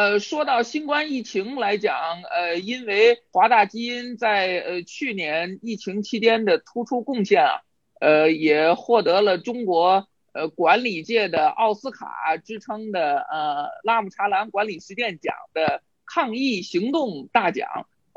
[0.00, 7.60] 呃，说到新冠疫情来讲，呃，因为华大基因在呃去年疫情期间的突出贡献啊，
[8.00, 17.68] 呃，也获得了中国呃管理界的奥斯卡之称的呃拉姆查兰管理实践奖的抗疫行动大奖。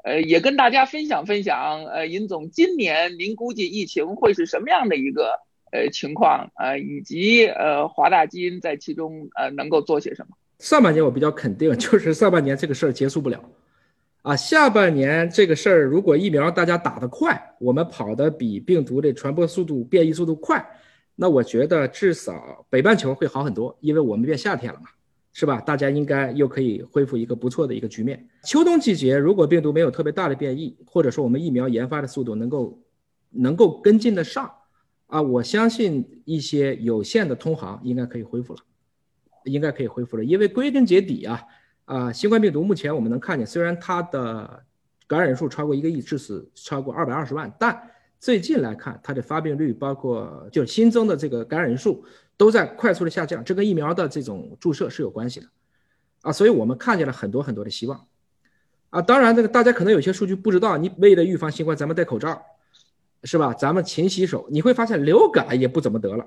[0.05, 1.83] 呃，也跟大家分享分享。
[1.83, 5.41] 呃，尹总，今年您估计疫情会是什么样的一个
[5.73, 10.37] 呃情况呃，以及呃华大基因在其中呃能够做些什么？
[10.63, 13.43] 上半年我比较肯定， 就是上半年这个事儿结束不了，
[14.21, 20.65] 啊，下半年这个事儿如果疫苗大家打得快，我们跑得比病毒的传播速度、变异速度快，
[21.17, 24.87] 那我觉得至少北半球会好很多，因为我们变夏天了嘛，
[25.33, 25.59] 是吧？
[25.59, 28.25] 大家应该又可以恢复一个不错的一个局面。
[28.45, 32.81] 秋冬季节如果病毒没有特别大的变异，或者说我们疫苗研发的速度能够
[33.31, 34.49] 能够跟进得上，
[35.07, 38.61] 啊，我相信一些有限的通航应该可以恢复了。
[39.45, 41.43] 应该可以恢复了，因为归根结底啊，
[41.85, 44.63] 啊，新冠病毒目前我们能看见，虽然它的
[45.07, 52.05] 感染人数超过一个亿，致死超过二百二十万，但最近来看，它的发病率，包括就新增的这个感染人数，
[52.37, 55.47] 都在快速的下降，这跟疫苗的这种注射是有关系的，
[56.21, 58.07] 啊，所以我们看见了很多很多的希望，
[58.89, 62.41] 啊，当然这个大家可能有些数据不知道，你为了预防新冠，咱们戴口罩，
[63.23, 63.53] 是吧？
[63.53, 66.25] 咱们勤洗手，你会发现流感也不怎么得了，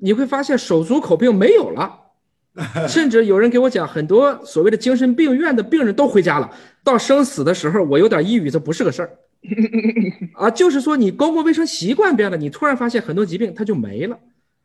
[0.00, 2.09] 你会发现手足口病没有了。
[2.88, 6.50] 甚至有人给我讲，很多所谓的精神病院的病人都回家了。
[6.82, 9.18] 到生死的时候，我有点抑郁，这不是个事儿
[10.34, 10.50] 啊。
[10.50, 14.18] 就是说，你公共卫生习惯变了，你突然发现很多疾病它就没了。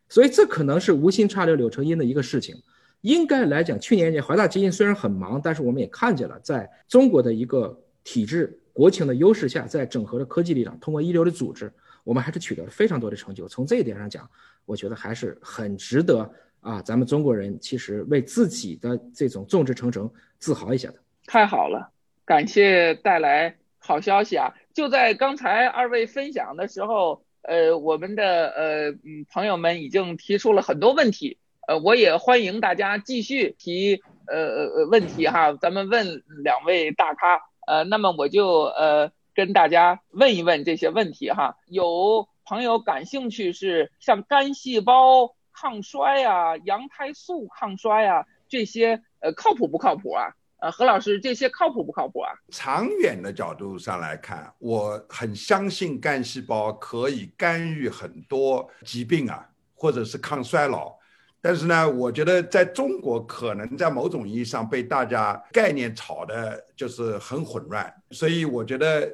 [0.09, 2.56] 所以这可能是无心插柳柳成荫的一个事情。
[3.02, 11.72] 应该来讲，去年年华大基因虽然很忙，但是我们也看见了，在中国的一个体制国情的优势下，在整合的科技力量，通过一流的组织，
[12.03, 13.47] 我们还是取得了非常多的成就。
[13.47, 14.28] 从这一点上讲，
[14.66, 16.28] 我觉得还是很值得。
[16.66, 20.95] 啊，咱们中国人其实为自己的这种众志成城自豪一下的。
[21.27, 21.91] 太好了，
[22.25, 24.52] 感谢带来好消息啊！
[24.73, 41.57] 就在刚才二位分享的时候，呃，我们的呃嗯朋友们已经提出了很多问题，呃，我也欢迎大家继续提呃呃问题哈，咱们问两位大咖，呃，那么我就呃跟大家问一问这些问题哈。
[41.68, 45.35] 有朋友感兴趣是像干细胞。
[45.55, 50.27] 抗衰啊，羊胎素抗衰啊，这些呃靠谱不靠谱啊？
[50.57, 52.31] 呃，何老师，这些靠谱不靠谱啊？
[52.49, 60.94] 长远的角度上来看，我很相信干细胞可以干预很多疾病啊，或者是抗衰老。
[61.41, 69.09] 但是呢，我觉得在中国可能在某种意义上被大家概念炒的就是很混乱，所以我觉得。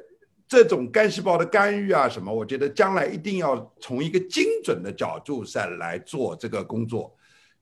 [0.52, 2.30] 这种干细胞的干预啊，什么？
[2.30, 7.10] 我觉得将来一定要从一个精准的角度上来做这个工作。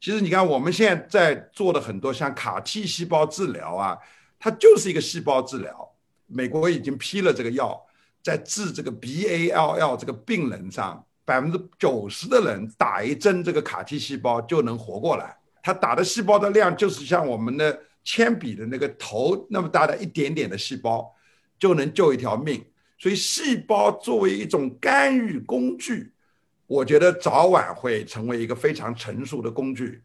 [0.00, 3.96] 其实你看，我们现在在做的很多像卡 T 细胞治疗啊，
[4.40, 5.88] 它就是一个细胞治疗。
[6.26, 7.80] 美国已经批了这个药，
[8.24, 15.36] 在治这个 BALL 这个病人上，百分之九十的人打一针这个卡 T 细胞就能活过来。
[15.62, 21.08] 它打的细胞的量就是像我们的铅笔的那个头那么大的一点点的细胞，
[21.56, 22.60] 就能救一条命。
[23.00, 26.12] 所以，细胞作为一种干预工具，
[26.66, 30.02] 我觉得早晚会成为一个非常成熟的工具，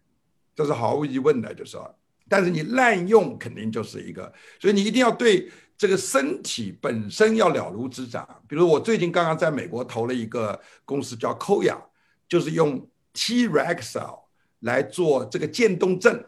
[0.55, 1.53] 这是毫无疑问的。
[1.53, 1.93] 就是说，
[2.29, 8.25] 但是你滥用肯定就是一个，所以你一定要对这个身体本身要了如指掌。
[8.47, 11.77] 比如我最近刚刚在美国投了一个公司叫 Koya，
[12.29, 13.99] 就是用 T-Rex
[14.61, 16.23] 来做这个渐冻症。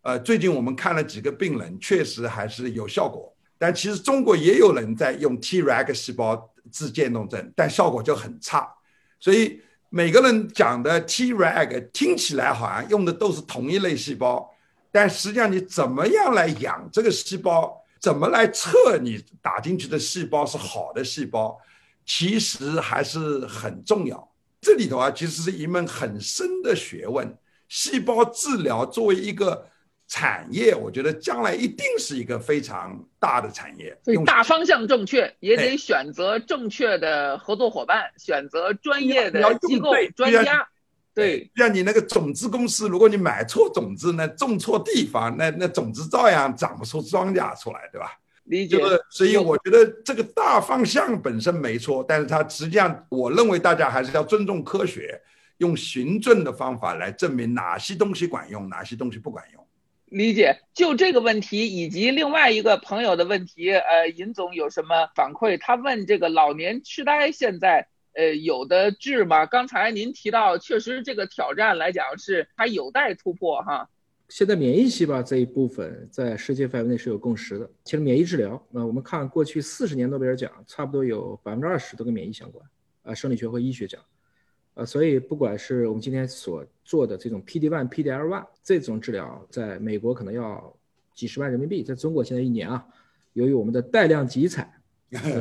[0.00, 3.34] 呃，最近我们看了几个病人，确实还是有效果。
[3.58, 8.72] 但其实中国也有人在用 Treg 细胞治渐冻症，但效果就很差。
[9.18, 9.60] 所以
[9.90, 14.48] 每个人讲的 Treg 听起来好像用的都是同一类细胞，
[14.92, 21.58] 但实际上你怎么样来养这个细胞，怎么来测你打进去的细胞是好的细胞，
[22.06, 24.32] 其实还是很重要。
[24.60, 27.36] 这里头啊，其实是一门很深的学问。
[27.68, 29.66] 细胞治疗作为一个。
[30.08, 33.96] 产业，我觉得将来一定是一个非常大的产业。
[34.02, 40.66] 所以大方向正确，也得选择正确的合作伙伴，选择专业的机构专家。
[41.14, 48.12] 对，像你那个种子公司，如果你买错种子，那种错地方，那那种子照样长不出庄稼出来，对吧？
[48.44, 48.78] 理解。
[49.10, 55.20] 所以我觉得这个大方向本身没错，但是它实际上，我认为大家还是要尊重科学，
[55.58, 59.67] 用循证的方法来证明哪些东西管用，哪些东西不管用。
[60.10, 65.58] 理解，就这个问题以及另外一个朋友的问题，呃，尹总有什么反馈？
[65.60, 69.44] 他问这个老年痴呆现在呃有的治吗？
[69.46, 73.88] 刚才您提到，确实这个挑战来讲是还有待突破哈。
[74.28, 77.70] 现在免疫细胞这一部分在世界范围内是有共识的。
[77.84, 82.64] 其实免疫治疗，那我们看过去四十年诺贝尔奖，差不多有百分之二十都跟免疫相关，
[83.02, 84.00] 啊，生理学和医学奖，
[84.78, 90.72] 啊，所以不管是我们今天所做的这种 PD one、PDL one 这种治疗，在美国可能要
[91.14, 92.86] 几十万人民币，在中国现在一年啊，
[93.32, 94.72] 由于我们的带量集采。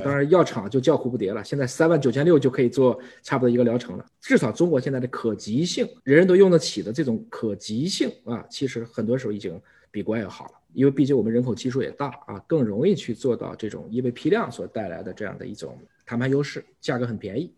[0.02, 1.44] 当然，药厂就叫苦不迭了。
[1.44, 4.06] 现在三万九千六就可以做差不多一个疗程了。
[4.22, 9.62] 至少中国现在的可及性，人人都用得起的这种可及性啊，其实很多时候已经
[9.92, 10.52] 比国外要好了。
[10.72, 17.54] 因为毕竟我们人口基数也大啊，更容易去做到这种因为批量所带来的这样的一种谈判优势，价格很便宜。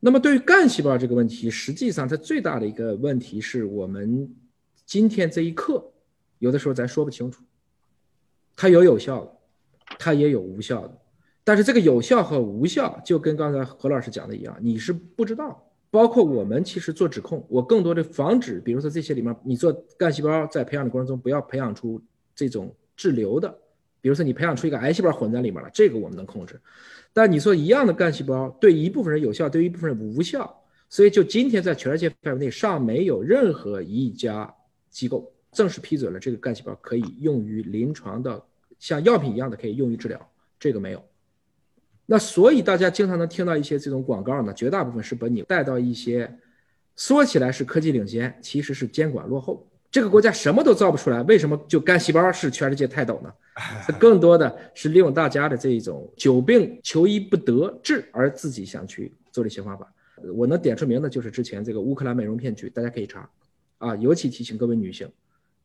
[0.00, 4.34] 那么对于干细胞这个问题，实际上它最大的一个问题是我们
[4.86, 5.92] 今天这一刻，
[6.38, 7.42] 有的时候咱说不清楚，
[8.56, 9.32] 它有有效的，
[9.98, 10.98] 它也有无效的。
[11.44, 15.66] 但是这个有效和无效，就跟刚才何老师讲的一样，你是不知道。
[15.90, 22.00] 包括我们其实做指控，我更多的防止，比如说这些里面，你做干细胞在培养的过程中，不要培养出
[22.32, 23.58] 这种滞留的，
[24.00, 26.60] 比如说你培养出一个癌细胞混在里面了，这个我们能控制。
[27.12, 34.54] 但你说一样的干细胞对一部分人有效，对一部分人无效，所以就今天在全世界范围内尚没有任何一家
[34.88, 38.42] 机构正式批准了这个干细胞可以用于临床的，
[38.78, 41.04] 像药品一样的可以用于治疗，这个没有。
[42.06, 46.38] 那所以大家经常能听到一些这种广告呢，绝大部分是把你带到一些
[46.96, 49.69] 说起来是科技领先，其实是监管落后。
[49.90, 53.32] 这个国家什么都造不出来，为什么就干细胞是全世界泰斗呢？
[53.98, 59.92] 更多的是利用大家的这种久病求医不得治，而自己想去做这些方法。
[60.34, 63.28] 我能点出名的就是之前这个乌克兰美容骗局，大家可以查
[63.78, 63.96] 啊。
[63.96, 65.10] 尤其提醒各位女性，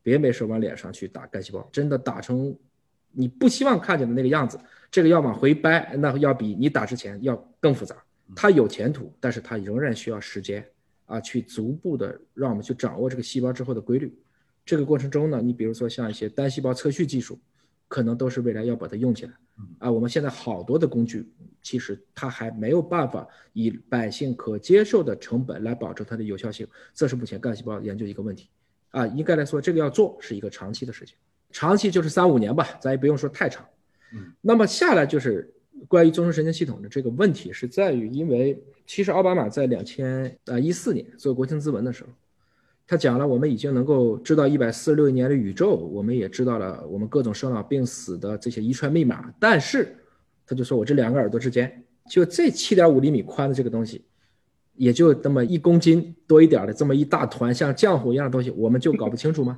[0.01, 2.55] 别没事往脸上去打干细胞，真的打成
[3.11, 4.59] 你不希望看见的那个样子。
[4.89, 7.95] 这个要往回掰，那要比你打之前要更复杂。
[8.35, 10.65] 它有前途，但是它仍然需要时间
[11.05, 14.13] 啊，去逐步的让我们去掌握这个细胞之后的规律。
[14.65, 17.39] 这个过程中呢，你比如说像一些单细胞测序技术，
[17.87, 19.33] 可能都是未来要把它用起来。
[19.79, 21.25] 啊，我们现在好多的工具，
[21.61, 28.49] 其实它还没有办法以百姓可接受的成本来保证它的有效性，这是目前干细胞研究一个问题。
[28.89, 31.15] 啊，应该来说，这个要做是一个长期的事情，
[31.51, 33.65] 长期就是三五年吧，咱也不用说太长。
[34.41, 35.53] 那么下来就是
[35.87, 42.09] 关于中枢神经系统的这个问题，是在于，因为其实奥巴马在两千呃一四年做国情咨文的时候，
[42.87, 49.95] 他讲了我们已经能够知道一百四十六亿年的宇宙，我们也知道了我们各种生老病死的这些遗传密码，但是
[50.45, 54.05] 他就说我这两个耳朵之间就这七点五厘米宽的这个东西，
[54.75, 59.57] 也就那么一公斤多一点的这么一大团像浆糊一样的东西，我们就搞不清楚吗？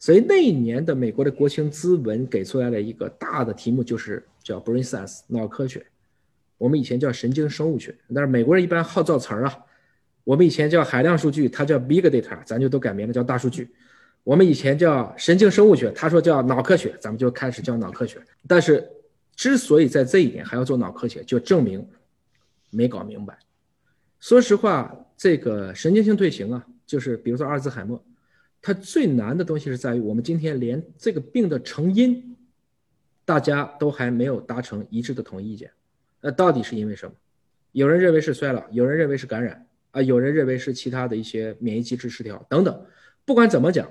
[0.00, 5.86] 所以那一年的美国的国情咨文给出来了一个大的题目，就是叫 brain science 脑科学，
[6.56, 9.58] 我们以前叫神经生物学，但是美国人一般好造词儿啊。
[10.24, 13.70] 我们以前叫海量数据，他叫 big data，咱就都改名了叫大数据。
[14.24, 18.18] 我们以前叫神经生物学，他说叫脑科学，咱们就开始叫脑科学。
[18.46, 18.88] 但是
[19.36, 21.86] 之所以在这一点还要做脑科学，就证明
[22.70, 23.38] 没搞明白。
[24.18, 28.02] 说实话，这个神经性退行啊，就是比如说阿尔兹海默。
[28.62, 32.36] 它最难的东西是在于，我们今天连这个病的成因，
[33.24, 35.70] 大家都还没有达成一致的统一意见。
[36.20, 37.14] 那到底是因为什么？
[37.72, 42.86] 有人认为是衰老，有人认为是感染，啊，有人认为是其他的一些免疫机制失调等等。
[43.24, 43.90] 不管怎么讲，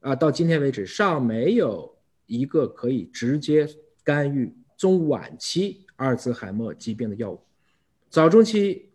[0.00, 3.66] 啊，到今天为止尚没有一个可以直接
[4.04, 7.40] 干预中晚期阿尔兹海默疾病的药物。
[8.10, 8.90] 早中期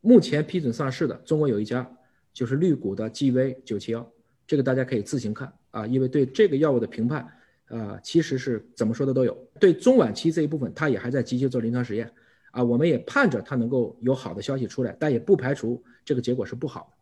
[0.00, 1.90] 目前批准上市的，中国有一家，
[2.32, 4.10] 就是绿谷的 GV 九七幺。
[4.46, 7.26] 这个大家可以自行看啊，因为对这个药物的评判，
[7.68, 9.36] 啊，其实是怎么说的都有。
[9.58, 12.10] 对中晚期这一部分，它也还在积极做临床实验，
[12.50, 16.96] 啊，我们也盼着它能够有好的消息出来，但也不排除这个结果是不好的。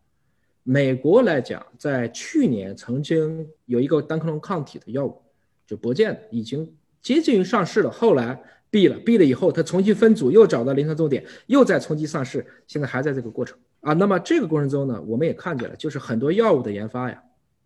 [0.63, 5.21] 美国来讲，在去年曾经有一个单克隆抗体的药物，
[5.67, 13.91] 就博健已经接近于上市了，后来毙了，毙了以后它重新分组，又找到临床重点，又在冲击上市，现在还在这个过程啊。
[13.91, 17.21] 那么这个过程中呢，我们也看见了，就是很多药物的研发呀。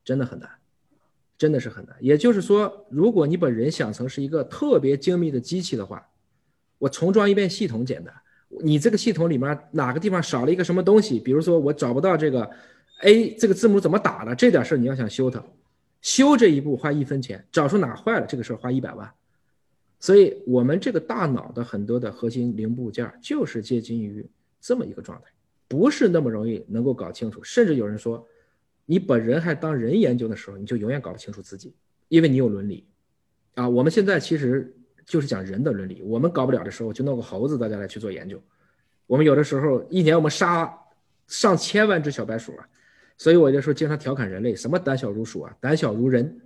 [0.08, 0.50] 真的很难，
[1.38, 1.94] 真的是很难。
[2.00, 6.08] 也就是说，如果你把人想成是一个特别精密的机器的话，
[6.78, 8.14] 我重装一遍系统简单。
[8.62, 11.20] 你这个系统里面哪个地方少了一个什么东西？
[11.20, 12.50] 比如说我找不到这个
[13.02, 15.44] A 这个字母怎么打的，这点事儿你要想修它，
[16.00, 19.12] 修这一步花一分钱，找出哪坏了这个事儿花一百万。
[20.00, 24.26] 所以我们这个大脑的很多的核心零部件就是接近于
[24.62, 25.26] 这么一个状态，
[25.68, 27.44] 不是那么容易能够搞清楚。
[27.44, 28.26] 甚至有人说。
[28.90, 31.76] 你把人还当人研究的时候，你就永远搞不清楚自己，
[32.08, 32.88] 因为你有伦理，
[33.54, 34.74] 啊，我们现在其实
[35.06, 36.02] 就是讲人的伦理。
[36.02, 38.42] 我们搞不了的时候，就弄个猴子，大家来去做研究。
[39.06, 40.74] 我们有的时候一年我们杀
[41.28, 42.68] 上千万只小白鼠啊，
[43.18, 46.40] 所以我就说经常调侃人类，什么胆小如鼠啊，胆小如人。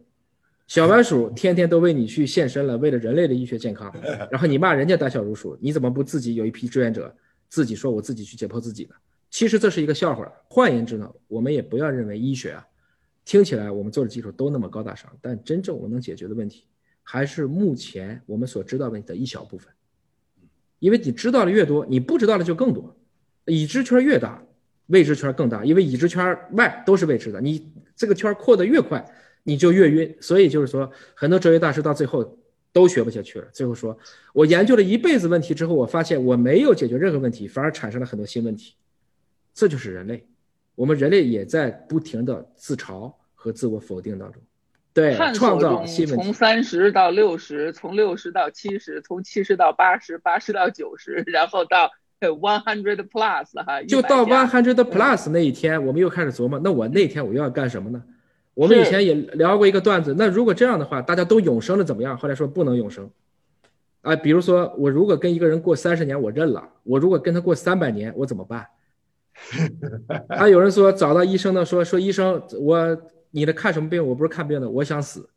[0.67, 3.93] 小白鼠 天天都为你去献身了，为了人类的医学健康，
[4.31, 7.15] 然后你骂人家胆小如鼠，你怎么不自己有一批志愿者，
[7.49, 8.95] 自己说我自己去解剖自己呢？
[9.31, 10.31] 其实这是一个笑话。
[10.47, 12.67] 换言之呢，我们也不要认为医学啊，
[13.25, 16.65] 听起来我们做的技术都那么高大上，但真正我能解决的问题，
[17.01, 19.73] 还是目前我们所知道问题的一小部分。
[20.77, 22.95] 因为你知道的越多，你不知道的就更多，
[23.45, 24.43] 已知圈越大，
[24.85, 25.65] 未知圈更大。
[25.65, 29.03] 因为已知圈外都是未知的，你这个圈扩得越快。
[29.43, 32.37] 你就越晕，所以就是说，很多哲学大师到最后
[32.71, 33.47] 都学不下去了。
[33.51, 33.97] 最后说，
[34.35, 38.75] 我研究了一辈子问题之后，我发现我没有解决任何问题，反而产生了很多新问题。
[39.53, 40.25] 这就是人类，
[40.75, 44.41] 我们人类也在不停的自嘲和自我否定当中，
[44.93, 46.23] 对，创造新问题。
[46.23, 58.03] 从三十到六十，从六十到七十，从七十到八十，八十到九十，然后到 one hundred plus 哈，就到 one hundred plus 那一天，我们又开始琢磨，那我那天我又要干什么呢？
[58.53, 62.17] 我们以前也聊过一个段子，那如果这样的话，大家都永生了怎么样？
[62.17, 63.09] 后来说不能永生，
[64.01, 68.67] 啊，比如说我如果跟一个人过三十年，我认了；我如果跟他过三百年，我怎么办？
[70.29, 74.05] 还有人说找到医生的说说医生，我你的看什么病？
[74.05, 75.29] 我不是看病的，我想死。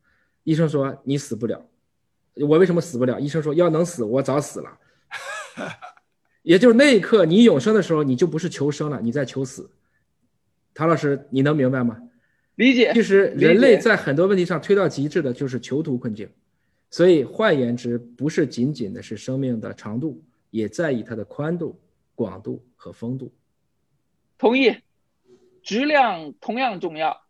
[0.45, 1.67] 医生说你死不了，
[2.35, 3.19] 我为什么死不了？
[3.19, 4.79] 医生说要能死，我早死了。
[6.43, 9.71] 也就是那一刻你永生的时候，你就不是求生了，你在求死。
[10.75, 11.99] 唐老师，你能明白吗？
[12.57, 12.93] 理解。
[12.93, 16.29] 其实人类在很多问题上推到极致的就是囚徒困境，
[16.91, 21.81] 所以换言之，不是仅仅的是生命的长度，也在意它的宽度、
[22.15, 23.33] 广度和风度。
[24.39, 24.81] 同意，
[25.63, 27.24] 质量同样重要。